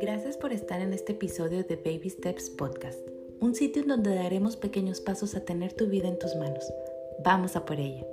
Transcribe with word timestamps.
Gracias 0.00 0.36
por 0.36 0.52
estar 0.52 0.80
en 0.80 0.92
este 0.92 1.12
episodio 1.12 1.62
de 1.62 1.76
Baby 1.76 2.10
Steps 2.10 2.50
Podcast, 2.50 2.98
un 3.40 3.54
sitio 3.54 3.82
en 3.82 3.88
donde 3.88 4.12
daremos 4.12 4.56
pequeños 4.56 5.00
pasos 5.00 5.36
a 5.36 5.44
tener 5.44 5.72
tu 5.72 5.86
vida 5.86 6.08
en 6.08 6.18
tus 6.18 6.34
manos. 6.34 6.64
Vamos 7.24 7.54
a 7.54 7.64
por 7.64 7.78
ella. 7.78 8.04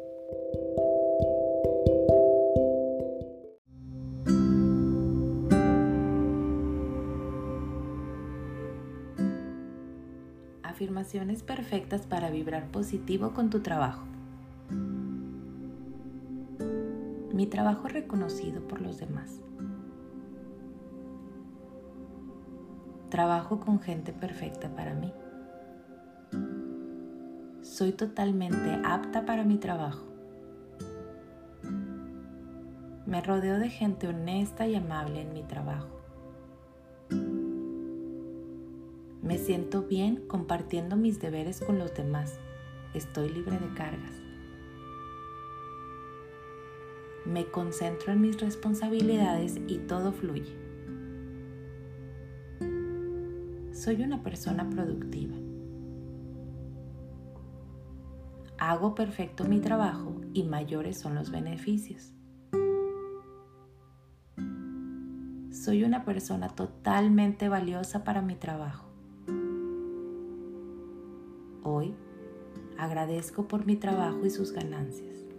Afirmaciones 10.62 11.42
perfectas 11.42 12.06
para 12.06 12.30
vibrar 12.30 12.70
positivo 12.72 13.34
con 13.34 13.50
tu 13.50 13.62
trabajo. 13.62 14.06
Mi 17.34 17.48
trabajo 17.48 17.88
reconocido 17.88 18.68
por 18.68 18.82
los 18.82 19.00
demás. 19.00 19.42
Trabajo 23.12 23.60
con 23.60 23.82
gente 23.82 24.14
perfecta 24.14 24.70
para 24.74 24.94
mí. 24.94 25.12
Soy 27.62 27.92
totalmente 27.92 28.80
apta 28.86 29.26
para 29.26 29.44
mi 29.44 29.58
trabajo. 29.58 30.06
Me 33.06 33.20
rodeo 33.20 33.60
de 33.60 33.70
gente 33.70 34.08
honesta 34.08 34.66
y 34.66 34.76
amable 34.76 35.20
en 35.20 35.34
mi 35.34 35.44
trabajo. 35.44 35.90
Me 39.22 39.38
siento 39.38 39.82
bien 39.82 40.26
compartiendo 40.28 40.96
mis 40.96 41.20
deberes 41.20 41.60
con 41.60 41.80
los 41.80 41.94
demás. 41.94 42.40
Estoy 42.94 43.28
libre 43.28 43.60
de 43.60 43.74
cargas. 43.74 44.14
Me 47.26 47.52
concentro 47.52 48.14
en 48.14 48.22
mis 48.22 48.40
responsabilidades 48.40 49.60
y 49.68 49.80
todo 49.80 50.14
fluye. 50.14 50.71
Soy 53.82 54.04
una 54.04 54.22
persona 54.22 54.70
productiva. 54.70 55.36
Hago 58.60 58.94
perfecto 58.94 59.44
mi 59.46 59.60
trabajo 59.60 60.22
y 60.34 60.44
mayores 60.44 61.00
son 61.00 61.16
los 61.16 61.32
beneficios. 61.32 62.14
Soy 65.50 65.84
una 65.84 66.06
persona 66.06 66.50
totalmente 66.50 67.50
valiosa 67.50 68.04
para 68.04 68.22
mi 68.22 68.36
trabajo. 68.36 68.86
Hoy 71.64 71.96
agradezco 72.78 73.48
por 73.48 73.66
mi 73.66 73.78
trabajo 73.78 74.28
y 74.28 74.30
sus 74.30 74.52
ganancias. 74.52 75.31